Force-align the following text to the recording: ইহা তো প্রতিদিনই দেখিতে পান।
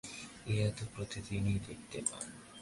ইহা 0.47 0.69
তো 0.77 0.83
প্রতিদিনই 0.95 1.59
দেখিতে 1.67 1.99
পান। 2.09 2.25